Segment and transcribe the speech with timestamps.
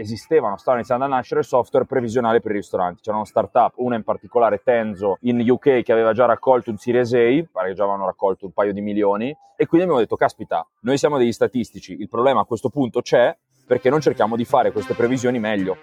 [0.00, 3.02] esistevano, stavano iniziando a nascere software previsionale per i ristoranti.
[3.02, 7.12] C'era una startup, una in particolare Tenzo in UK che aveva già raccolto un Series
[7.12, 10.66] A, pare che già avevano raccolto un paio di milioni e quindi abbiamo detto caspita,
[10.80, 13.36] noi siamo degli statistici, il problema a questo punto c'è
[13.66, 15.76] perché non cerchiamo di fare queste previsioni meglio.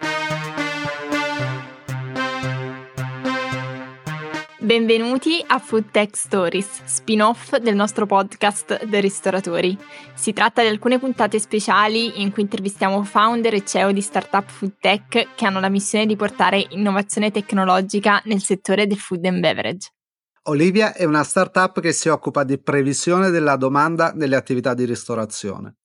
[4.68, 9.78] Benvenuti a Food Tech Stories, spin-off del nostro podcast dei ristoratori.
[10.13, 14.74] Si tratta di alcune puntate speciali in cui intervistiamo founder e CEO di startup food
[14.81, 19.89] tech che hanno la missione di portare innovazione tecnologica nel settore del food and beverage.
[20.49, 25.77] Olivia è una startup che si occupa di previsione della domanda nelle attività di ristorazione.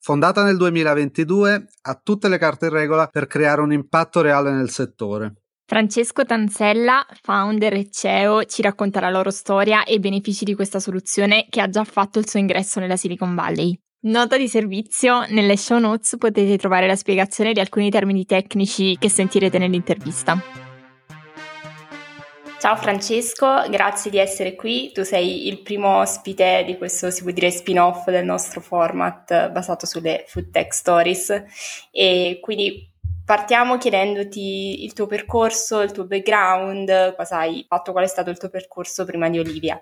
[0.00, 4.68] Fondata nel 2022, ha tutte le carte in regola per creare un impatto reale nel
[4.68, 5.44] settore.
[5.70, 10.80] Francesco Tanzella, founder e CEO, ci racconta la loro storia e i benefici di questa
[10.80, 13.78] soluzione che ha già fatto il suo ingresso nella Silicon Valley.
[14.04, 19.10] Nota di servizio, nelle show notes potete trovare la spiegazione di alcuni termini tecnici che
[19.10, 20.40] sentirete nell'intervista.
[22.58, 24.90] Ciao Francesco, grazie di essere qui.
[24.94, 29.84] Tu sei il primo ospite di questo, si può dire, spin-off del nostro format basato
[29.84, 31.44] sulle food tech stories
[31.90, 32.96] e quindi
[33.28, 38.38] Partiamo chiedendoti il tuo percorso, il tuo background, cosa hai fatto, qual è stato il
[38.38, 39.78] tuo percorso prima di Olivia.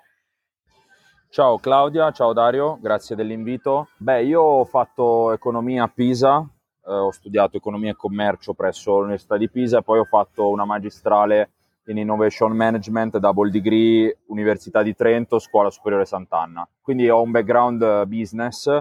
[1.30, 3.90] Ciao Claudia, ciao Dario, grazie dell'invito.
[3.98, 6.44] Beh, io ho fatto economia a Pisa,
[6.84, 11.50] eh, ho studiato economia e commercio presso l'Università di Pisa poi ho fatto una magistrale
[11.86, 16.68] in Innovation Management, double degree, Università di Trento, Scuola Superiore Sant'Anna.
[16.82, 18.76] Quindi ho un background business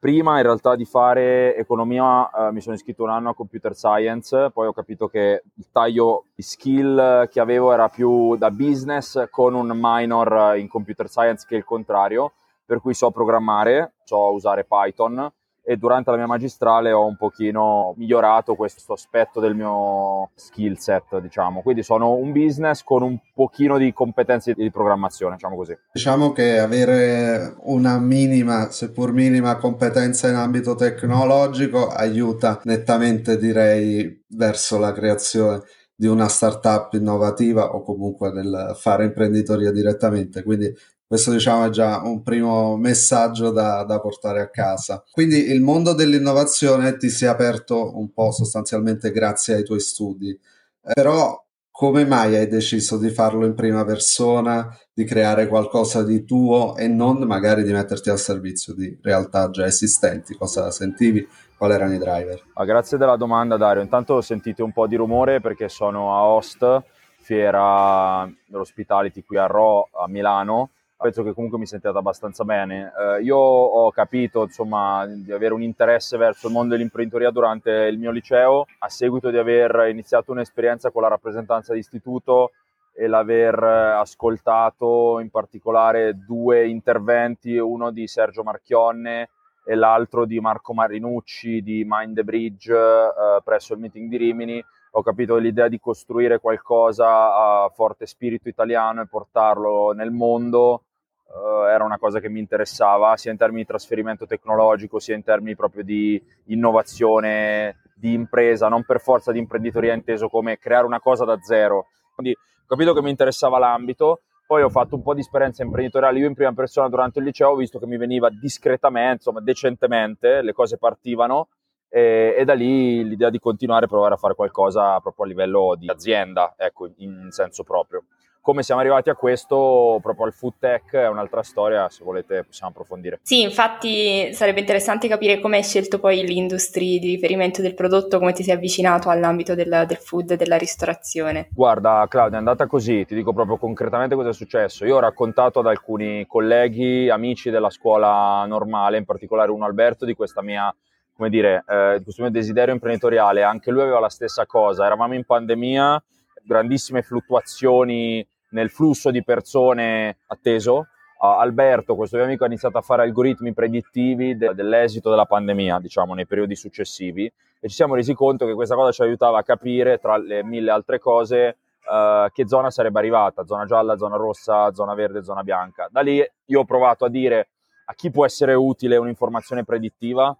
[0.00, 4.50] Prima in realtà di fare economia eh, mi sono iscritto un anno a computer science,
[4.50, 9.52] poi ho capito che il taglio di skill che avevo era più da business con
[9.52, 12.32] un minor in computer science che il contrario,
[12.64, 15.30] per cui so programmare, so usare Python
[15.70, 21.20] e durante la mia magistrale ho un pochino migliorato questo aspetto del mio skill set,
[21.20, 21.62] diciamo.
[21.62, 25.78] Quindi sono un business con un pochino di competenze di programmazione, diciamo così.
[25.92, 34.76] Diciamo che avere una minima, seppur minima competenza in ambito tecnologico aiuta nettamente, direi, verso
[34.76, 35.62] la creazione
[35.94, 40.42] di una startup innovativa o comunque nel fare imprenditoria direttamente.
[40.42, 40.74] Quindi
[41.10, 45.02] questo diciamo è già un primo messaggio da, da, portare a casa.
[45.10, 50.38] Quindi il mondo dell'innovazione ti si è aperto un po' sostanzialmente grazie ai tuoi studi.
[50.80, 56.76] Però come mai hai deciso di farlo in prima persona, di creare qualcosa di tuo
[56.76, 60.36] e non magari di metterti al servizio di realtà già esistenti?
[60.36, 61.26] Cosa sentivi?
[61.58, 62.40] Quali erano i driver?
[62.54, 63.82] Ah, grazie della domanda Dario.
[63.82, 66.84] Intanto sentite un po' di rumore perché sono a Host,
[67.18, 72.92] fiera dell'hospitality qui a Ro a Milano penso che comunque mi sentiate abbastanza bene.
[72.96, 77.98] Eh, io ho capito insomma, di avere un interesse verso il mondo dell'imprenditoria durante il
[77.98, 82.50] mio liceo, a seguito di aver iniziato un'esperienza con la rappresentanza d'istituto
[82.92, 89.30] e l'aver ascoltato in particolare due interventi, uno di Sergio Marchionne
[89.64, 94.62] e l'altro di Marco Marinucci di Mind the Bridge eh, presso il meeting di Rimini,
[94.92, 100.82] ho capito l'idea di costruire qualcosa a forte spirito italiano e portarlo nel mondo
[101.30, 105.22] uh, era una cosa che mi interessava sia in termini di trasferimento tecnologico sia in
[105.22, 111.00] termini proprio di innovazione di impresa, non per forza di imprenditoria inteso come creare una
[111.00, 111.86] cosa da zero.
[112.14, 116.18] Quindi ho capito che mi interessava l'ambito, poi ho fatto un po' di esperienza imprenditoriale
[116.18, 120.42] io in prima persona durante il liceo, ho visto che mi veniva discretamente, insomma decentemente,
[120.42, 121.48] le cose partivano
[121.88, 125.76] e, e, da lì l'idea di continuare a provare a fare qualcosa proprio a livello
[125.78, 128.04] di azienda, ecco, in senso proprio
[128.40, 132.70] come siamo arrivati a questo, proprio al food tech, è un'altra storia, se volete possiamo
[132.70, 133.20] approfondire.
[133.22, 138.32] Sì, infatti sarebbe interessante capire come hai scelto poi l'industria di riferimento del prodotto, come
[138.32, 141.48] ti sei avvicinato all'ambito del, del food e della ristorazione.
[141.52, 144.86] Guarda Claudia, è andata così, ti dico proprio concretamente cosa è successo.
[144.86, 150.14] Io ho raccontato ad alcuni colleghi, amici della scuola normale, in particolare uno Alberto, di
[150.14, 150.74] questa mia
[151.20, 155.24] come dire, eh, questo mio desiderio imprenditoriale, anche lui aveva la stessa cosa, eravamo in
[155.24, 156.02] pandemia,
[156.42, 160.86] grandissime fluttuazioni nel flusso di persone atteso.
[161.22, 166.14] Alberto, questo mio amico, ha iniziato a fare algoritmi predittivi de- dell'esito della pandemia, diciamo,
[166.14, 167.30] nei periodi successivi
[167.60, 170.70] e ci siamo resi conto che questa cosa ci aiutava a capire, tra le mille
[170.70, 175.88] altre cose, uh, che zona sarebbe arrivata, zona gialla, zona rossa, zona verde, zona bianca.
[175.90, 177.50] Da lì io ho provato a dire
[177.84, 180.34] a chi può essere utile un'informazione predittiva.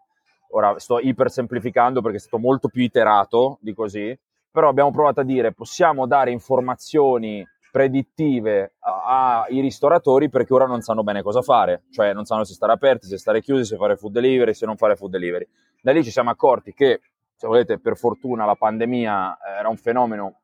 [0.53, 4.19] Ora sto iper semplificando perché è stato molto più iterato di così,
[4.51, 11.03] però abbiamo provato a dire possiamo dare informazioni predittive ai ristoratori perché ora non sanno
[11.03, 14.13] bene cosa fare, cioè non sanno se stare aperti, se stare chiusi, se fare food
[14.13, 15.47] delivery, se non fare food delivery.
[15.81, 17.01] Da lì ci siamo accorti che
[17.35, 20.41] se volete, per fortuna la pandemia era un fenomeno,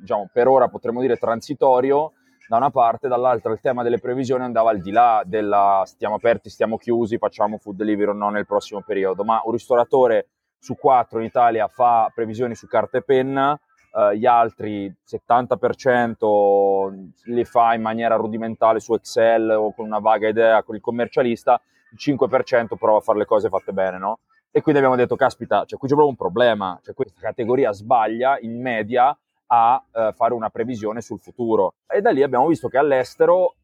[0.00, 2.12] diciamo, per ora potremmo dire transitorio,
[2.48, 6.48] da una parte, dall'altra il tema delle previsioni andava al di là della stiamo aperti,
[6.48, 10.28] stiamo chiusi, facciamo food delivery o no nel prossimo periodo, ma un ristoratore
[10.58, 13.60] su quattro in Italia fa previsioni su carta e penna,
[13.94, 20.28] eh, gli altri 70% le fa in maniera rudimentale su Excel o con una vaga
[20.28, 24.20] idea con il commercialista, il 5% prova a fare le cose fatte bene, no?
[24.50, 28.38] E quindi abbiamo detto, caspita, cioè, qui c'è proprio un problema, cioè questa categoria sbaglia
[28.40, 29.16] in media
[29.50, 31.74] a eh, fare una previsione sul futuro.
[31.86, 33.56] E da lì abbiamo visto che all'estero,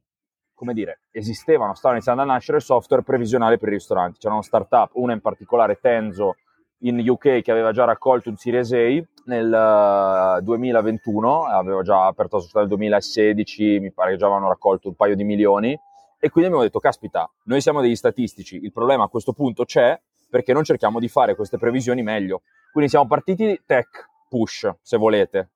[0.55, 4.19] come dire, esistevano, stavano iniziando a nascere software previsionali per i ristoranti.
[4.19, 6.37] C'erano startup, una in particolare Tenzo
[6.85, 12.37] in UK che aveva già raccolto un Series A nel 2021, eh, aveva già aperto
[12.37, 16.31] la società nel 2016, mi pare che già avevano raccolto un paio di milioni e
[16.31, 19.99] quindi abbiamo detto, caspita, noi siamo degli statistici, il problema a questo punto c'è
[20.29, 22.43] perché non cerchiamo di fare queste previsioni meglio.
[22.73, 25.51] Quindi siamo partiti tech push, se volete,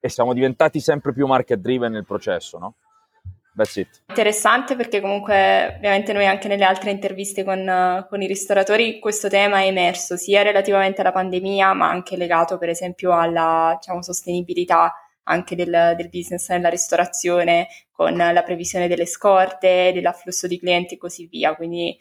[0.00, 2.74] e siamo diventati sempre più market driven nel processo, no?
[3.56, 4.02] That's it.
[4.08, 9.60] Interessante perché comunque ovviamente noi anche nelle altre interviste con, con, i ristoratori questo tema
[9.60, 14.92] è emerso sia relativamente alla pandemia ma anche legato per esempio alla diciamo, sostenibilità
[15.28, 20.98] anche del, del, business nella ristorazione con la previsione delle scorte, dell'afflusso di clienti e
[20.98, 21.56] così via.
[21.56, 21.98] Quindi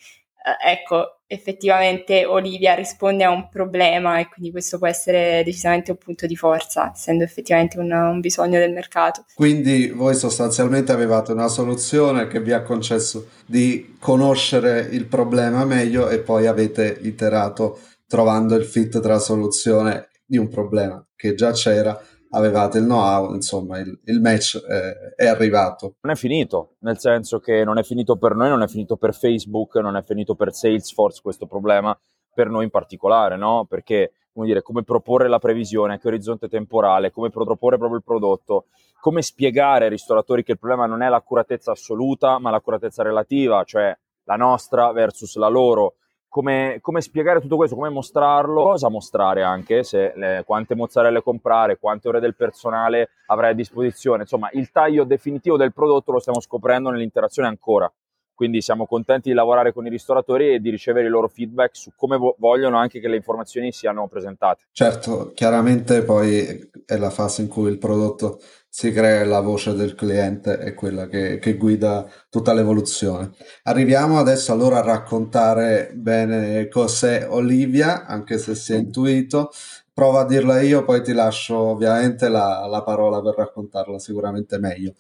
[0.63, 6.27] ecco, effettivamente Olivia risponde a un problema e quindi questo può essere decisamente un punto
[6.27, 9.25] di forza, essendo effettivamente un, un bisogno del mercato.
[9.33, 16.09] Quindi voi sostanzialmente avevate una soluzione che vi ha concesso di conoscere il problema meglio
[16.09, 22.00] e poi avete iterato trovando il fit tra soluzione di un problema che già c'era
[22.36, 25.96] avevate il know-how, insomma il, il match eh, è arrivato.
[26.02, 29.14] Non è finito, nel senso che non è finito per noi, non è finito per
[29.14, 31.98] Facebook, non è finito per Salesforce questo problema,
[32.34, 33.66] per noi in particolare, no?
[33.68, 38.04] Perché, come dire, come proporre la previsione, a che orizzonte temporale, come proporre proprio il
[38.04, 38.66] prodotto,
[39.00, 43.98] come spiegare ai ristoratori che il problema non è l'accuratezza assoluta, ma l'accuratezza relativa, cioè
[44.26, 45.96] la nostra versus la loro
[46.36, 51.80] come, come, spiegare tutto questo, come mostrarlo, cosa mostrare anche, se le, quante mozzarelle comprare,
[51.80, 56.42] quante ore del personale avrai a disposizione, insomma il taglio definitivo del prodotto lo stiamo
[56.42, 57.90] scoprendo nell'interazione ancora,
[58.36, 61.92] quindi siamo contenti di lavorare con i ristoratori e di ricevere i loro feedback su
[61.96, 64.66] come vo- vogliono anche che le informazioni siano presentate.
[64.72, 68.40] Certo, chiaramente poi è la fase in cui il prodotto
[68.76, 73.32] si crea la voce del cliente è quella che, che, guida tutta l'evoluzione.
[73.64, 79.50] Arriviamo adesso allora a raccontare bene cos'è Olivia, anche se si è intuito.
[79.94, 84.94] Prova a dirla io, poi ti lascio ovviamente la, la parola per raccontarla sicuramente meglio.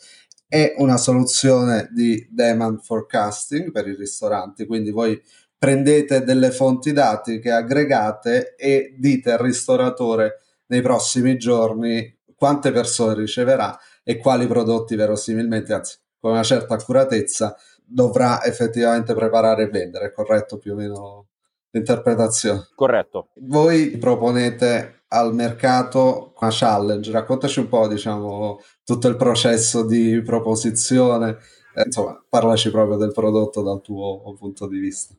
[0.55, 5.21] È una soluzione di demand forecasting per i ristoranti, quindi voi
[5.57, 13.15] prendete delle fonti dati che aggregate e dite al ristoratore nei prossimi giorni quante persone
[13.15, 17.53] riceverà e quali prodotti verosimilmente, anzi con una certa accuratezza,
[17.83, 21.27] dovrà effettivamente preparare e vendere, corretto più o meno
[21.71, 22.69] l'interpretazione?
[22.75, 23.31] Corretto.
[23.41, 31.37] Voi proponete al mercato una challenge, raccontaci un po' diciamo tutto il processo di proposizione,
[31.73, 35.15] eh, insomma parlaci proprio del prodotto dal tuo punto di vista.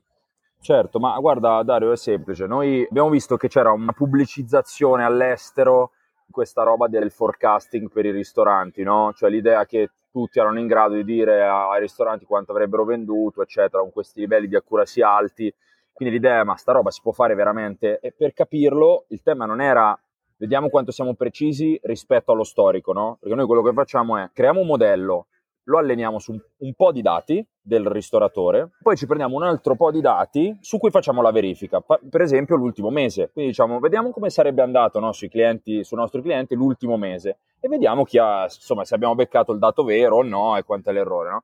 [0.61, 2.47] Certo, ma guarda Dario, è semplice.
[2.47, 5.93] Noi abbiamo visto che c'era una pubblicizzazione all'estero
[6.31, 9.13] questa roba del forecasting per i ristoranti, no?
[9.15, 13.81] Cioè l'idea che tutti erano in grado di dire ai ristoranti quanto avrebbero venduto, eccetera,
[13.81, 15.55] con questi livelli di accuracy alti.
[15.97, 18.01] Quindi l'idea è, ma sta roba si può fare veramente?
[18.01, 19.99] E per capirlo, il tema non era
[20.37, 23.17] vediamo quanto siamo precisi rispetto allo storico, no?
[23.19, 25.27] Perché noi quello che facciamo è creiamo un modello
[25.69, 29.91] lo alleniamo su un po' di dati del ristoratore, poi ci prendiamo un altro po'
[29.91, 33.31] di dati su cui facciamo la verifica, per esempio l'ultimo mese.
[33.33, 37.69] Quindi diciamo, vediamo come sarebbe andato no, sui clienti, sui nostri clienti l'ultimo mese e
[37.69, 41.31] vediamo ha, insomma, se abbiamo beccato il dato vero o no e quanto è l'errore,
[41.31, 41.43] no?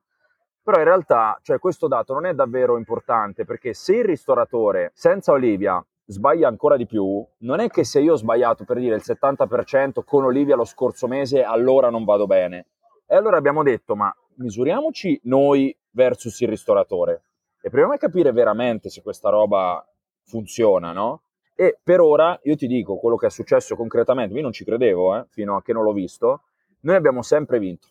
[0.62, 5.32] Però in realtà, cioè, questo dato non è davvero importante perché se il ristoratore senza
[5.32, 9.02] Olivia sbaglia ancora di più, non è che se io ho sbagliato per dire il
[9.04, 12.66] 70% con Olivia lo scorso mese, allora non vado bene.
[13.06, 17.24] E allora abbiamo detto, ma misuriamoci noi versus il ristoratore
[17.60, 19.86] e proviamo a capire veramente se questa roba
[20.24, 21.22] funziona, no?
[21.54, 25.16] E per ora io ti dico quello che è successo concretamente, io non ci credevo,
[25.16, 26.42] eh, fino a che non l'ho visto,
[26.80, 27.88] noi abbiamo sempre vinto,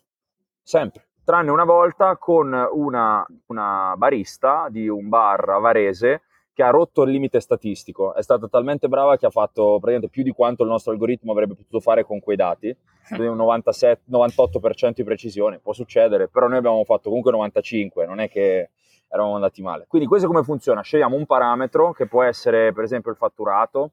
[0.62, 6.22] sempre, tranne una volta con una, una barista di un bar a Varese
[6.54, 8.14] che ha rotto il limite statistico.
[8.14, 11.54] È stata talmente brava che ha fatto praticamente più di quanto il nostro algoritmo avrebbe
[11.54, 12.74] potuto fare con quei dati,
[13.18, 18.28] un 97, 98% di precisione, può succedere, però noi abbiamo fatto comunque 95, non è
[18.28, 18.70] che
[19.08, 19.86] eravamo andati male.
[19.88, 20.82] Quindi questo come funziona?
[20.82, 23.92] Scegliamo un parametro che può essere per esempio il fatturato,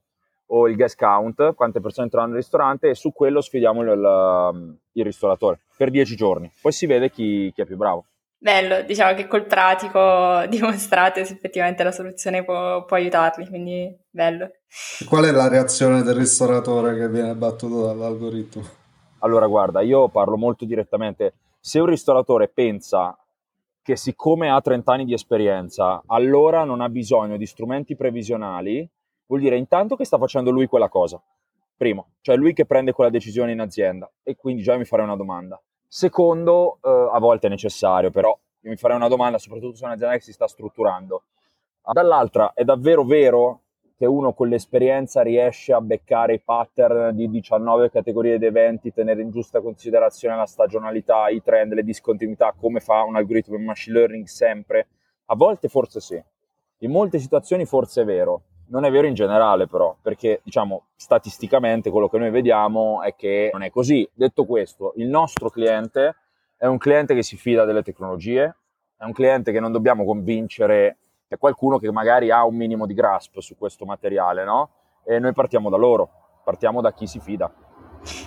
[0.52, 5.04] o il guest count, quante persone entrano nel ristorante e su quello sfidiamo il, il
[5.04, 6.50] ristoratore per 10 giorni.
[6.60, 8.04] Poi si vede chi, chi, è più bravo.
[8.36, 14.50] Bello, diciamo che col pratico dimostrate se effettivamente la soluzione può, può aiutarli, quindi bello.
[15.08, 18.62] Qual è la reazione del ristoratore che viene battuto dall'algoritmo?
[19.18, 21.34] Allora, guarda, io parlo molto direttamente.
[21.60, 23.16] Se un ristoratore pensa
[23.82, 28.88] che siccome ha 30 anni di esperienza, allora non ha bisogno di strumenti previsionali,
[29.30, 31.22] vuol dire intanto che sta facendo lui quella cosa.
[31.76, 35.16] Primo, cioè lui che prende quella decisione in azienda e quindi già mi farei una
[35.16, 35.60] domanda.
[35.86, 40.20] Secondo, eh, a volte è necessario, però mi farei una domanda soprattutto su un'azienda che
[40.20, 41.22] si sta strutturando.
[41.92, 43.62] Dall'altra, è davvero vero
[43.96, 49.22] che uno con l'esperienza riesce a beccare i pattern di 19 categorie di eventi, tenere
[49.22, 53.96] in giusta considerazione la stagionalità, i trend, le discontinuità, come fa un algoritmo di machine
[53.96, 54.88] learning sempre?
[55.26, 56.22] A volte forse sì,
[56.78, 61.90] in molte situazioni forse è vero, non è vero in generale però, perché diciamo statisticamente
[61.90, 64.08] quello che noi vediamo è che non è così.
[64.12, 66.16] Detto questo, il nostro cliente
[66.56, 68.56] è un cliente che si fida delle tecnologie,
[68.96, 70.96] è un cliente che non dobbiamo convincere
[71.30, 74.70] è qualcuno che magari ha un minimo di grasp su questo materiale, no?
[75.04, 76.10] E noi partiamo da loro,
[76.42, 77.48] partiamo da chi si fida.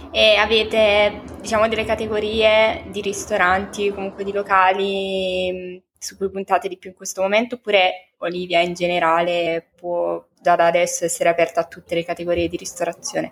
[0.10, 6.92] E avete, diciamo, delle categorie di ristoranti, comunque di locali su cui puntate di più
[6.92, 12.04] in questo momento, oppure Olivia in generale può da adesso essere aperta a tutte le
[12.04, 13.32] categorie di ristorazione?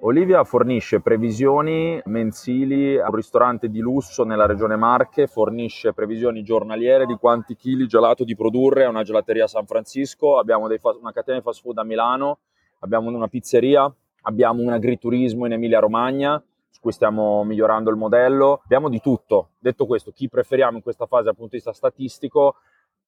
[0.00, 7.06] Olivia fornisce previsioni mensili a un ristorante di lusso nella regione Marche, fornisce previsioni giornaliere
[7.06, 11.12] di quanti chili gelato di produrre a una gelateria a San Francisco, abbiamo fa- una
[11.12, 12.38] catena di fast food a Milano,
[12.80, 13.92] abbiamo una pizzeria,
[14.22, 19.50] abbiamo un agriturismo in Emilia Romagna, su cui stiamo migliorando il modello, abbiamo di tutto.
[19.58, 22.56] Detto questo, chi preferiamo in questa fase dal punto di vista statistico?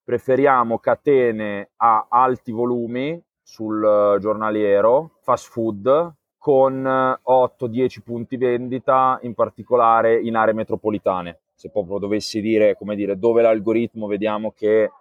[0.03, 9.33] Preferiamo catene a alti volumi sul eh, giornaliero, fast food, con 8-10 punti vendita, in
[9.33, 11.39] particolare in aree metropolitane.
[11.55, 14.91] Se proprio dovessi dire, come dire, dove l'algoritmo vediamo che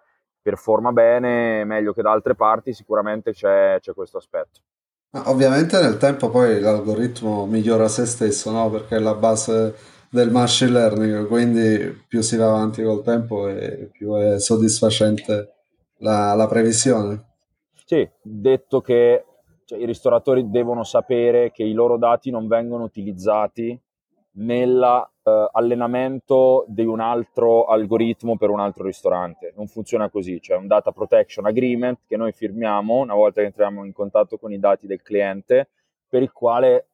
[0.40, 4.60] performa bene, meglio che da altre parti, sicuramente c'è, c'è questo aspetto.
[5.24, 8.70] Ovviamente nel tempo poi l'algoritmo migliora se stesso, no?
[8.70, 9.74] Perché è la base
[10.08, 15.52] del machine learning, quindi più si va avanti col tempo e più è soddisfacente
[15.98, 17.35] la, la previsione.
[17.88, 19.24] Sì, detto che
[19.64, 23.80] cioè, i ristoratori devono sapere che i loro dati non vengono utilizzati
[24.38, 29.52] nell'allenamento uh, di un altro algoritmo per un altro ristorante.
[29.54, 33.84] Non funziona così, c'è un data protection agreement che noi firmiamo una volta che entriamo
[33.84, 35.68] in contatto con i dati del cliente,
[36.08, 36.88] per il quale,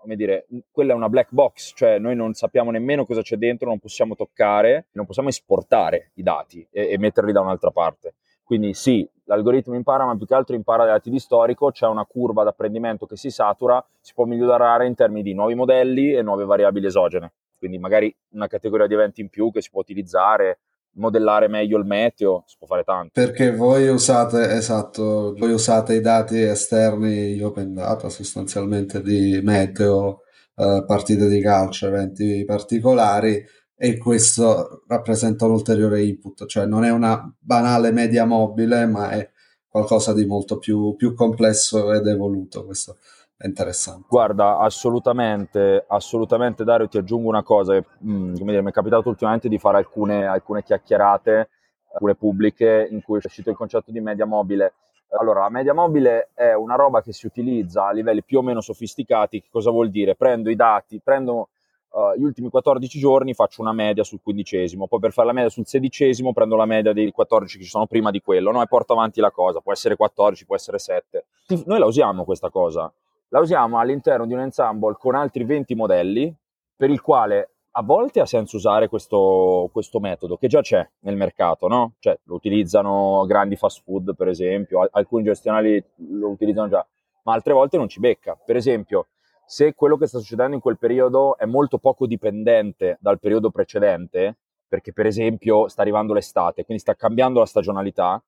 [0.00, 3.68] come dire, quella è una black box, cioè noi non sappiamo nemmeno cosa c'è dentro,
[3.68, 8.14] non possiamo toccare, non possiamo esportare i dati e, e metterli da un'altra parte.
[8.48, 12.06] Quindi sì, l'algoritmo impara, ma più che altro impara dai dati di storico, c'è una
[12.06, 16.46] curva d'apprendimento che si satura, si può migliorare in termini di nuovi modelli e nuove
[16.46, 17.30] variabili esogene.
[17.58, 20.60] Quindi magari una categoria di eventi in più che si può utilizzare,
[20.92, 23.10] modellare meglio il meteo, si può fare tanto.
[23.12, 30.22] Perché voi usate, esatto, voi usate i dati esterni open data sostanzialmente di meteo,
[30.56, 33.44] eh, partite di calcio, eventi particolari
[33.80, 39.30] e questo rappresenta un ulteriore input, cioè non è una banale media mobile, ma è
[39.68, 42.64] qualcosa di molto più, più complesso ed evoluto.
[42.64, 42.96] Questo
[43.36, 44.06] è interessante.
[44.08, 49.48] Guarda, assolutamente, assolutamente Dario, ti aggiungo una cosa, mh, mm, dire, mi è capitato ultimamente
[49.48, 51.48] di fare alcune, alcune chiacchierate,
[51.92, 54.74] alcune pubbliche, in cui è uscito il concetto di media mobile.
[55.20, 58.60] Allora, la media mobile è una roba che si utilizza a livelli più o meno
[58.60, 59.40] sofisticati.
[59.40, 60.16] Che cosa vuol dire?
[60.16, 61.50] Prendo i dati, prendo
[61.90, 65.50] uh, gli ultimi 14 giorni faccio una media sul quindicesimo, poi per fare la media
[65.50, 68.62] sul sedicesimo prendo la media dei 14 che ci sono prima di quello, no?
[68.62, 71.24] e porto avanti la cosa, può essere 14, può essere 7.
[71.66, 72.92] Noi la usiamo questa cosa,
[73.28, 76.34] la usiamo all'interno di un ensemble con altri 20 modelli,
[76.76, 81.16] per il quale a volte ha senso usare questo, questo, metodo che già c'è nel
[81.16, 81.92] mercato, no?
[82.00, 86.84] Cioè lo utilizzano grandi fast food, per esempio, alcuni gestionali lo utilizzano già,
[87.22, 88.36] ma altre volte non ci becca.
[88.42, 89.06] Per esempio,
[89.48, 94.36] se quello che sta succedendo in quel periodo è molto poco dipendente dal periodo precedente,
[94.68, 98.22] perché per esempio sta arrivando l'estate, quindi sta cambiando la stagionalità,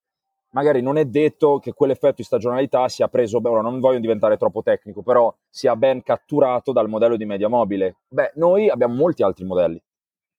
[0.53, 4.39] magari non è detto che quell'effetto di stagionalità sia preso, beh, ora non voglio diventare
[4.39, 7.97] troppo tecnico, però sia ben catturato dal modello di media mobile.
[8.09, 9.81] Beh, noi abbiamo molti altri modelli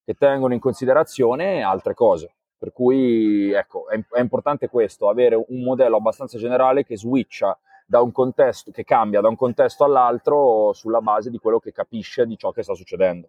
[0.04, 2.34] che tengono in considerazione altre cose.
[2.58, 8.00] Per cui, ecco, è, è importante questo, avere un modello abbastanza generale che switcha da
[8.00, 12.36] un contesto che cambia da un contesto all'altro sulla base di quello che capisce di
[12.36, 13.28] ciò che sta succedendo.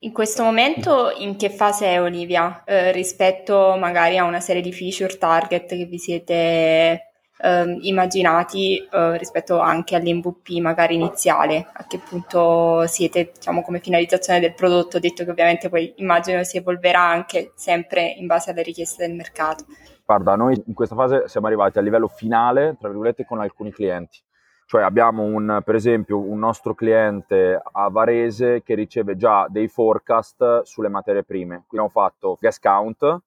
[0.00, 4.72] In questo momento in che fase è Olivia eh, rispetto magari a una serie di
[4.72, 11.66] feature target che vi siete eh, immaginati eh, rispetto anche all'MVP magari iniziale?
[11.72, 14.98] A che punto siete diciamo, come finalizzazione del prodotto?
[14.98, 19.64] Detto che ovviamente poi immagino si evolverà anche sempre in base alle richieste del mercato.
[20.06, 24.20] Guarda, noi in questa fase siamo arrivati a livello finale, tra virgolette, con alcuni clienti.
[24.66, 30.62] Cioè abbiamo un, per esempio un nostro cliente a Varese che riceve già dei forecast
[30.62, 31.64] sulle materie prime.
[31.66, 33.22] Quindi abbiamo fatto gas count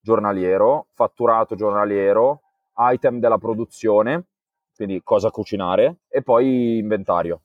[0.00, 2.40] giornaliero, fatturato giornaliero,
[2.76, 4.24] item della produzione,
[4.74, 7.42] quindi cosa cucinare, e poi inventario.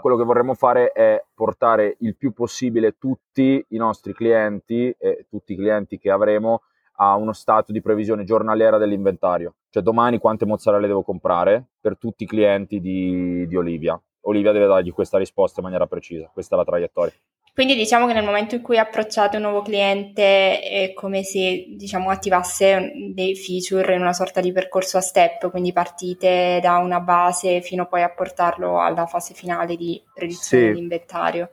[0.00, 5.52] Quello che vorremmo fare è portare il più possibile tutti i nostri clienti e tutti
[5.52, 6.62] i clienti che avremo
[6.96, 9.54] a uno stato di previsione giornaliera dell'inventario.
[9.70, 14.00] Cioè domani quante mozzarelle devo comprare per tutti i clienti di, di Olivia.
[14.22, 17.12] Olivia deve dargli questa risposta in maniera precisa, questa è la traiettoria.
[17.56, 22.10] Quindi diciamo che nel momento in cui approcciate un nuovo cliente è come se diciamo,
[22.10, 27.62] attivasse dei feature in una sorta di percorso a step, quindi partite da una base
[27.62, 30.68] fino poi a portarlo alla fase finale di predizione sì.
[30.68, 31.48] dell'inventario.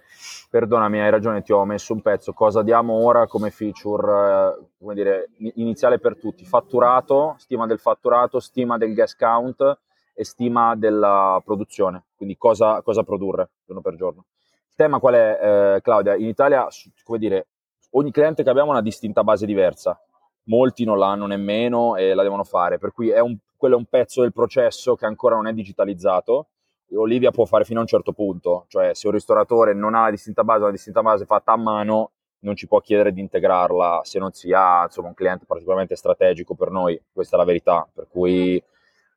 [0.54, 2.32] Perdonami, hai ragione, ti ho messo un pezzo.
[2.32, 6.46] Cosa diamo ora come feature eh, come dire, iniziale per tutti?
[6.46, 9.80] Fatturato, stima del fatturato, stima del gas count
[10.14, 14.26] e stima della produzione, quindi cosa, cosa produrre giorno per giorno.
[14.70, 16.14] Il tema qual è, eh, Claudia?
[16.14, 16.68] In Italia,
[17.04, 17.48] come dire,
[17.94, 20.00] ogni cliente che abbiamo ha una distinta base diversa.
[20.44, 23.86] Molti non l'hanno nemmeno e la devono fare, per cui è un, quello è un
[23.86, 26.50] pezzo del processo che ancora non è digitalizzato.
[26.96, 30.12] Olivia può fare fino a un certo punto, cioè se un ristoratore non ha la
[30.12, 34.20] distinta base, una distinta base fatta a mano, non ci può chiedere di integrarla se
[34.20, 38.62] non sia insomma, un cliente particolarmente strategico per noi, questa è la verità, per cui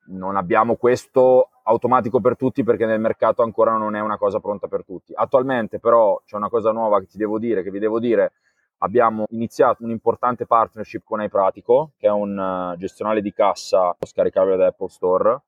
[0.08, 4.68] non abbiamo questo automatico per tutti perché nel mercato ancora non è una cosa pronta
[4.68, 5.12] per tutti.
[5.14, 8.32] Attualmente però c'è una cosa nuova che ti devo dire, che vi devo dire,
[8.78, 14.88] abbiamo iniziato un'importante partnership con iPratico, che è un gestionale di cassa scaricabile da Apple
[14.88, 15.40] Store,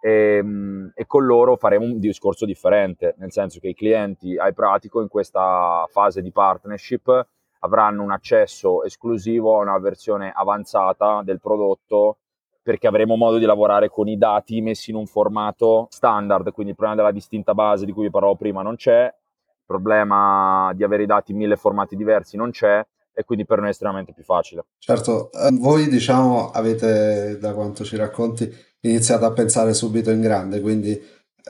[0.00, 5.02] e, um, e, con loro faremo un discorso differente, nel senso che i clienti iPratico
[5.02, 7.26] in questa fase di partnership
[7.60, 12.16] avranno un accesso esclusivo a una versione avanzata del prodotto
[12.62, 16.76] perché avremo modo di lavorare con i dati messi in un formato standard, quindi il
[16.76, 21.04] problema della distinta base di cui vi parlavo prima non c'è, il problema di avere
[21.04, 24.24] i dati in mille formati diversi non c'è e quindi per noi è estremamente più
[24.24, 24.64] facile.
[24.78, 28.48] Certo, eh, voi diciamo avete, da quanto ci racconti,
[28.80, 30.98] iniziato a pensare subito in grande, quindi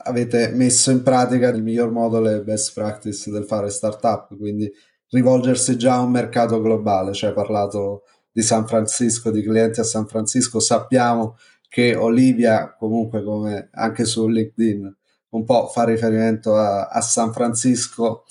[0.03, 4.71] avete messo in pratica nel miglior modo le best practice del fare startup, quindi
[5.09, 9.83] rivolgersi già a un mercato globale, cioè hai parlato di San Francisco, di clienti a
[9.83, 11.35] San Francisco, sappiamo
[11.67, 14.97] che Olivia, comunque come anche su LinkedIn,
[15.29, 18.23] un po' fa riferimento a, a San Francisco.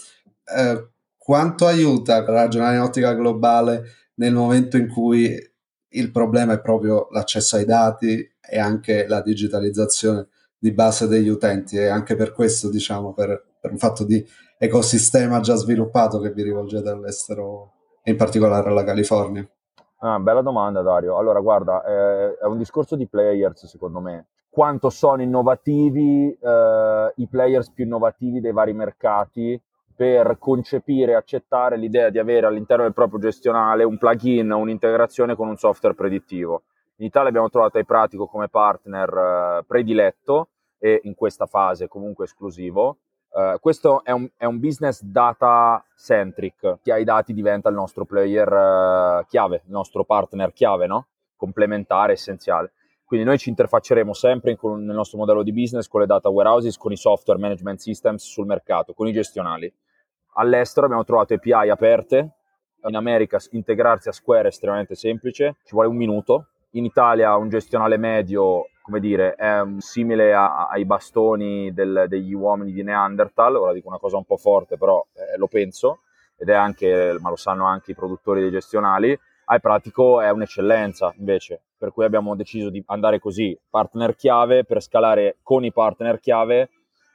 [0.44, 3.82] Eh, quanto aiuta ragionare in ottica globale
[4.16, 5.38] nel momento in cui
[5.90, 11.76] il problema è proprio l'accesso ai dati e anche la digitalizzazione di base degli utenti
[11.76, 14.24] e anche per questo, diciamo, per, per un fatto di
[14.59, 17.72] ecosistema già sviluppato che vi rivolgete all'estero,
[18.05, 19.48] in particolare alla California?
[20.03, 21.16] Ah, bella domanda Dario.
[21.16, 24.26] Allora, guarda, eh, è un discorso di players secondo me.
[24.48, 29.61] Quanto sono innovativi eh, i players più innovativi dei vari mercati
[30.00, 35.46] per concepire e accettare l'idea di avere all'interno del proprio gestionale un plugin, un'integrazione con
[35.46, 36.62] un software predittivo.
[36.96, 42.96] In Italia abbiamo trovato iPratico come partner eh, prediletto e in questa fase comunque esclusivo.
[43.28, 46.78] Uh, questo è un, è un, business data centric.
[46.80, 51.08] Chi ha i dati diventa il nostro player uh, chiave, il nostro partner chiave, no?
[51.36, 52.72] complementare, essenziale.
[53.04, 56.78] Quindi noi ci interfacceremo sempre con, nel nostro modello di business con le data warehouses,
[56.78, 59.70] con i software management systems sul mercato, con i gestionali.
[60.40, 62.31] All'estero abbiamo trovato API aperte.
[62.87, 66.46] In America integrarsi a Square è estremamente semplice, ci vuole un minuto.
[66.70, 72.72] In Italia un gestionale medio come dire, è simile a, ai bastoni del, degli uomini
[72.72, 76.00] di Neanderthal, ora dico una cosa un po' forte, però eh, lo penso,
[76.38, 81.12] ed è anche, ma lo sanno anche i produttori dei gestionali, al pratico è un'eccellenza
[81.18, 86.18] invece, per cui abbiamo deciso di andare così, partner chiave per scalare con i partner
[86.18, 86.70] chiave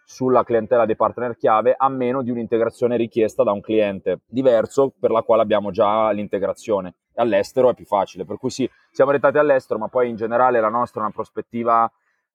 [0.05, 5.11] sulla clientela dei partner chiave a meno di un'integrazione richiesta da un cliente diverso per
[5.11, 8.25] la quale abbiamo già l'integrazione all'estero è più facile.
[8.25, 11.91] Per cui sì, siamo orientati all'estero, ma poi in generale la nostra è una prospettiva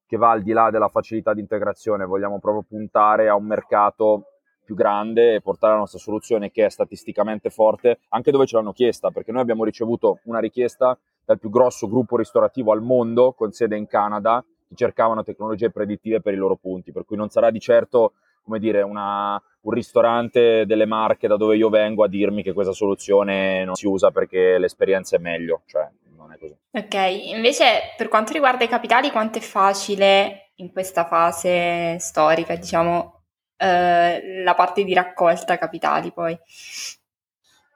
[0.07, 2.05] che va al di là della facilità di integrazione.
[2.05, 4.25] Vogliamo proprio puntare a un mercato
[4.65, 8.73] più grande e portare la nostra soluzione che è statisticamente forte anche dove ce l'hanno
[8.73, 13.53] chiesta, perché noi abbiamo ricevuto una richiesta dal più grosso gruppo ristorativo al mondo con
[13.53, 17.51] sede in Canada che cercavano tecnologie predittive per i loro punti, per cui non sarà
[17.51, 22.43] di certo come dire, una, un ristorante delle marche da dove io vengo a dirmi
[22.43, 25.63] che questa soluzione non si usa perché l'esperienza è meglio.
[25.67, 26.57] Cioè, non, è così.
[26.73, 26.95] Ok,
[27.33, 33.23] invece per quanto riguarda i capitali, quanto è facile in questa fase storica, diciamo,
[33.57, 36.39] eh, la parte di raccolta capitali poi?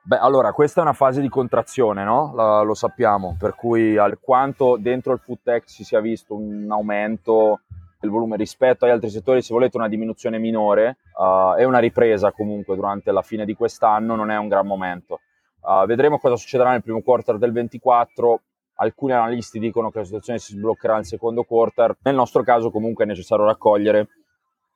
[0.07, 2.35] Beh, allora, questa è una fase di contrazione, no?
[2.35, 7.61] La, lo sappiamo, per cui alquanto dentro il food tech si sia visto un aumento
[7.99, 12.33] del volume rispetto agli altri settori, se volete una diminuzione minore uh, e una ripresa
[12.33, 15.21] comunque durante la fine di quest'anno, non è un gran momento.
[15.63, 18.41] Uh, vedremo cosa succederà nel primo quarter del 24.
[18.75, 21.97] Alcuni analisti dicono che la situazione si sbloccherà nel secondo quarter.
[22.03, 24.09] Nel nostro caso, comunque, è necessario raccogliere.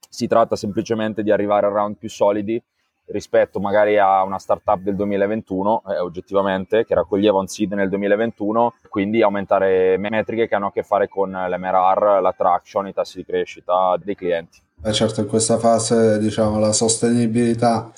[0.08, 2.62] Si tratta semplicemente di arrivare a round più solidi
[3.08, 8.74] rispetto magari a una startup del 2021, eh, oggettivamente, che raccoglieva un seed nel 2021,
[8.88, 13.24] quindi aumentare metriche che hanno a che fare con l'MRR, la traction, i tassi di
[13.24, 14.60] crescita dei clienti.
[14.74, 17.92] Beh, certo, in questa fase diciamo la sostenibilità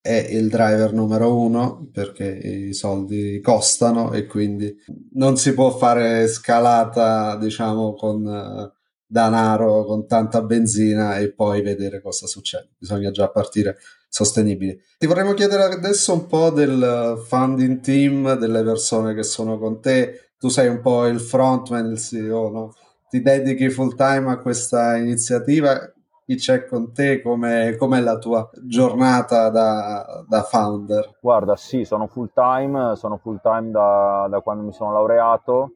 [0.00, 4.74] è il driver numero uno perché i soldi costano e quindi
[5.14, 8.72] non si può fare scalata diciamo con uh,
[9.04, 12.70] danaro, con tanta benzina e poi vedere cosa succede.
[12.78, 13.76] Bisogna già partire
[14.10, 14.78] sostenibili.
[14.98, 20.32] Ti vorremmo chiedere adesso un po' del funding team, delle persone che sono con te.
[20.38, 22.74] Tu sei un po' il frontman, il CEO, no?
[23.08, 25.78] Ti dedichi full time a questa iniziativa.
[26.24, 27.22] Chi c'è con te?
[27.22, 31.16] Come è la tua giornata da, da, founder?
[31.20, 35.72] Guarda, sì, sono full time, sono full time da, da quando mi sono laureato,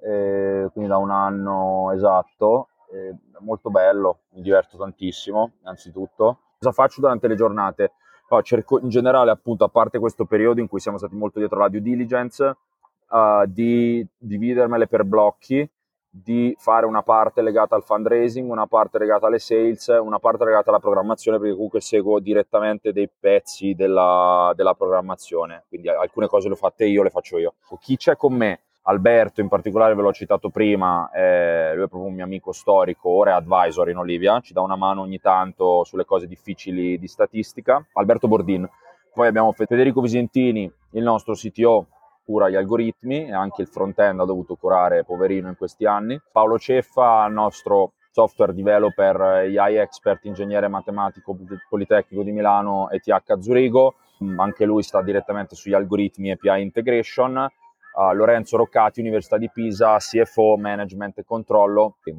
[0.00, 2.68] eh, quindi da un anno esatto.
[2.92, 7.92] Eh, molto bello, mi diverto tantissimo, innanzitutto cosa faccio durante le giornate?
[8.30, 11.58] No, cerco in generale, appunto, a parte questo periodo in cui siamo stati molto dietro
[11.58, 12.56] la due diligence,
[13.10, 15.68] uh, di dividermele per blocchi,
[16.08, 20.70] di fare una parte legata al fundraising, una parte legata alle sales, una parte legata
[20.70, 26.54] alla programmazione, perché comunque seguo direttamente dei pezzi della, della programmazione, quindi alcune cose le
[26.54, 27.54] ho fatte io, le faccio io.
[27.80, 28.60] Chi c'è con me?
[28.86, 33.08] Alberto in particolare ve l'ho citato prima, eh, lui è proprio un mio amico storico,
[33.08, 37.08] ora è advisor in Olivia, ci dà una mano ogni tanto sulle cose difficili di
[37.08, 37.82] statistica.
[37.94, 38.68] Alberto Bordin.
[39.14, 41.86] Poi abbiamo Federico Visentini, il nostro CTO,
[42.24, 46.20] cura gli algoritmi e anche il front-end ha dovuto curare poverino in questi anni.
[46.30, 51.36] Paolo Ceffa, il nostro software developer, AI expert, ingegnere matematico
[51.68, 53.94] Politecnico di Milano e TH Zurigo,
[54.36, 57.48] anche lui sta direttamente sugli algoritmi API integration
[57.94, 61.96] uh, Lorenzo Roccati, Università di Pisa, CFO, Management e Controllo.
[62.04, 62.14] E,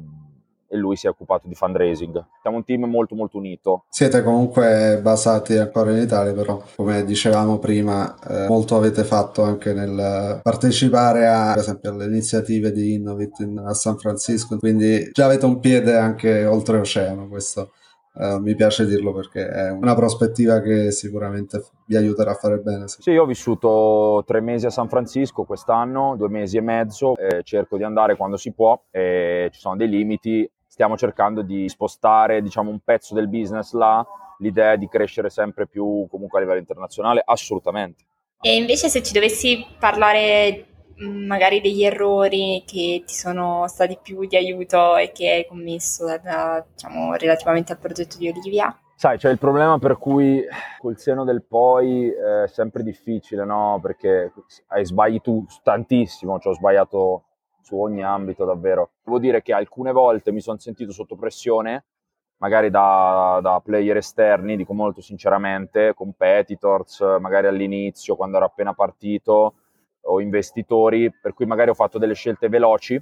[0.70, 2.24] lui si è occupato di fundraising.
[2.42, 3.84] Siamo un team molto molto unito.
[3.88, 9.72] Siete comunque basati ancora in Italia, però come dicevamo prima, eh, molto avete fatto anche
[9.72, 15.26] nel partecipare a, per esempio, alle iniziative di Innovate in, a San Francisco, quindi già
[15.26, 17.70] avete un piede anche oltreoceano, questo
[18.18, 22.88] Uh, mi piace dirlo perché è una prospettiva che sicuramente vi aiuterà a fare bene.
[22.88, 23.02] Sì.
[23.02, 27.42] sì, io ho vissuto tre mesi a San Francisco quest'anno, due mesi e mezzo, e
[27.42, 30.50] cerco di andare quando si può e ci sono dei limiti.
[30.66, 34.06] Stiamo cercando di spostare diciamo, un pezzo del business là,
[34.38, 38.04] l'idea è di crescere sempre più comunque a livello internazionale, assolutamente.
[38.40, 44.36] E invece se ci dovessi parlare magari degli errori che ti sono stati più di
[44.36, 48.76] aiuto e che hai commesso da, diciamo, relativamente al progetto di Olivia?
[48.94, 50.42] Sai, c'è il problema per cui
[50.80, 53.78] col seno del poi è sempre difficile, no?
[53.82, 54.32] Perché
[54.68, 57.24] hai sbagli tu tantissimo, cioè ho sbagliato
[57.60, 58.92] su ogni ambito davvero.
[59.04, 61.84] Devo dire che alcune volte mi sono sentito sotto pressione,
[62.38, 69.54] magari da, da, player esterni, dico molto sinceramente, competitors, magari all'inizio, quando ero appena partito,
[70.06, 73.00] o investitori, per cui magari ho fatto delle scelte veloci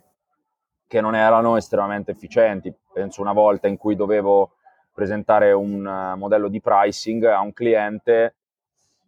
[0.86, 2.72] che non erano estremamente efficienti.
[2.92, 4.52] Penso una volta in cui dovevo
[4.92, 8.36] presentare un uh, modello di pricing a un cliente,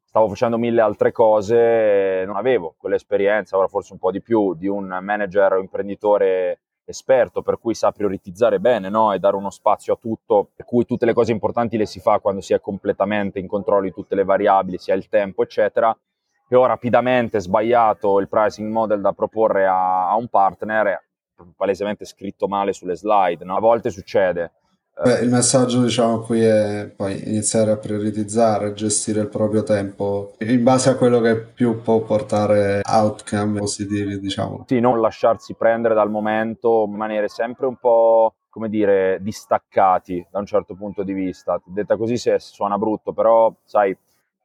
[0.05, 4.67] stavo facendo mille altre cose, non avevo quell'esperienza, ora forse un po' di più, di
[4.67, 9.13] un manager o imprenditore esperto, per cui sa prioritizzare bene no?
[9.13, 12.19] e dare uno spazio a tutto, per cui tutte le cose importanti le si fa
[12.19, 15.97] quando si è completamente in controllo di tutte le variabili, sia il tempo, eccetera
[16.47, 21.03] che ho rapidamente sbagliato il pricing model da proporre a, a un partner,
[21.57, 23.57] palesemente scritto male sulle slide, no?
[23.57, 24.53] a volte succede.
[24.99, 30.63] Beh, il messaggio diciamo qui è poi iniziare a prioritizzare, gestire il proprio tempo in
[30.63, 34.65] base a quello che più può portare outcome positivi, diciamo.
[34.67, 40.47] Sì, non lasciarsi prendere dal momento, rimanere sempre un po' come dire, distaccati da un
[40.47, 41.61] certo punto di vista.
[41.63, 43.95] Detta così se suona brutto, però sai,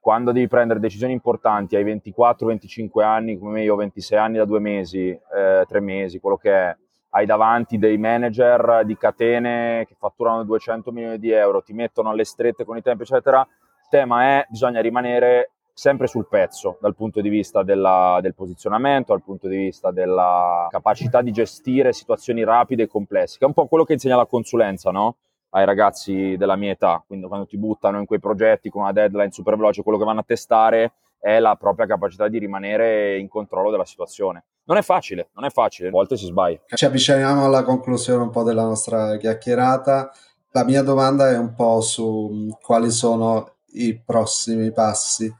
[0.02, 4.46] quando devi prendere decisioni importanti ai 24-25 anni, come me io ho 26 anni da
[4.46, 6.76] due mesi, eh, tre mesi, quello che è,
[7.10, 12.24] hai davanti dei manager di catene che fatturano 200 milioni di euro, ti mettono alle
[12.24, 13.42] strette con i tempi, eccetera.
[13.42, 19.14] Il tema è bisogna rimanere sempre sul pezzo dal punto di vista della, del posizionamento,
[19.14, 23.54] dal punto di vista della capacità di gestire situazioni rapide e complesse, che è un
[23.54, 25.18] po' quello che insegna la consulenza, no?
[25.52, 29.32] Ai ragazzi della mia età, quindi quando ti buttano in quei progetti con una deadline
[29.32, 33.70] super veloce, quello che vanno a testare è la propria capacità di rimanere in controllo
[33.70, 34.44] della situazione.
[34.64, 36.60] Non è facile, non è facile, a volte si sbaglia.
[36.66, 40.12] Ci avviciniamo alla conclusione un po' della nostra chiacchierata.
[40.52, 45.34] La mia domanda è un po' su mm, quali sono i prossimi passi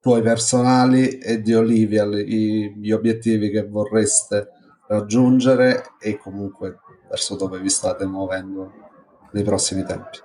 [0.00, 4.48] tuoi personali e di Olivia, gli obiettivi che vorreste
[4.88, 8.81] raggiungere e comunque verso dove vi state muovendo
[9.32, 10.18] nei prossimi tempi.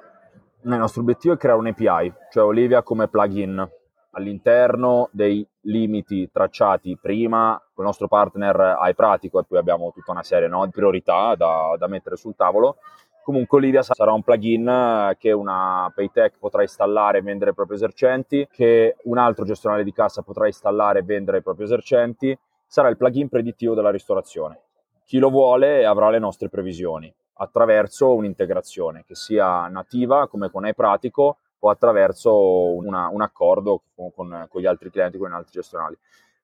[0.61, 3.67] Il nostro obiettivo è creare un API, cioè Olivia come plugin
[4.11, 10.23] all'interno dei limiti tracciati prima con il nostro partner iPratico e poi abbiamo tutta una
[10.23, 12.77] serie no, di priorità da, da, mettere sul tavolo.
[13.23, 18.47] Comunque Olivia sarà un plugin che una Paytech potrà installare e vendere ai propri esercenti,
[18.49, 22.37] che un altro gestionale di cassa potrà installare e vendere ai propri esercenti.
[22.65, 24.61] Sarà il plugin predittivo della ristorazione.
[25.05, 31.37] Chi lo vuole avrà le nostre previsioni attraverso un'integrazione che sia nativa come con iPratico
[31.59, 35.97] o attraverso una, un accordo con, con, con, gli altri clienti, con gli altri gestionali.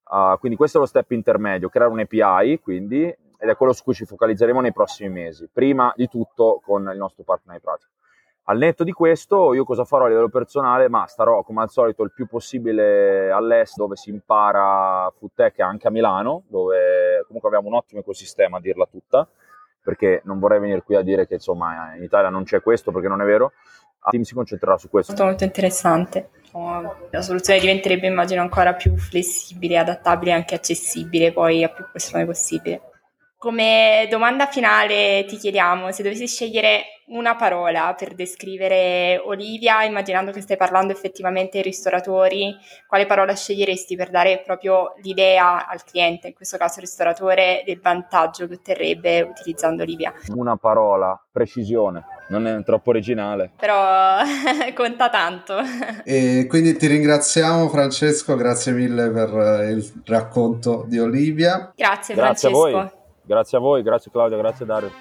[0.09, 3.83] Uh, quindi questo è lo step intermedio, creare un API, quindi, ed è quello su
[3.83, 7.91] cui ci focalizzeremo nei prossimi mesi, prima di tutto con il nostro partner iPratico.
[8.47, 10.89] Al netto di questo, io cosa farò a livello personale?
[10.89, 15.87] Ma starò come al solito il più possibile all'est, dove si impara food tech anche
[15.87, 19.25] a Milano, dove comunque abbiamo un ottimo ecosistema a dirla tutta
[19.83, 23.07] perché non vorrei venire qui a dire che insomma in Italia non c'è questo perché
[23.07, 23.51] non è vero.
[24.05, 25.11] Il team si concentrerà su questo.
[25.11, 26.29] Molto, molto interessante.
[27.09, 32.25] La soluzione diventerebbe immagino ancora più flessibile, adattabile e anche accessibile poi a più persone
[32.25, 32.81] possibile.
[33.43, 40.39] Come domanda finale ti chiediamo se dovessi scegliere una parola per descrivere Olivia, immaginando che
[40.39, 42.55] stai parlando effettivamente ai ristoratori,
[42.87, 47.81] quale parola sceglieresti per dare proprio l'idea al cliente, in questo caso il ristoratore, del
[47.81, 50.13] vantaggio che otterrebbe utilizzando Olivia?
[50.33, 53.51] Una parola, precisione, non è troppo originale.
[53.59, 54.19] Però
[54.73, 55.57] conta tanto.
[56.05, 61.73] E quindi ti ringraziamo Francesco, grazie mille per il racconto di Olivia.
[61.75, 63.01] Grazie, grazie Francesco.
[63.25, 64.91] Grazie a voi, grazie Claudia, grazie Dario.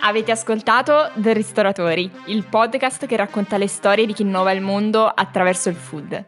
[0.00, 5.06] Avete ascoltato The Ristoratori, il podcast che racconta le storie di chi innova il mondo
[5.06, 6.24] attraverso il food.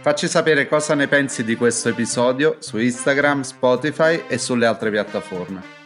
[0.00, 5.79] Facci sapere cosa ne pensi di questo episodio su Instagram, Spotify e sulle altre piattaforme.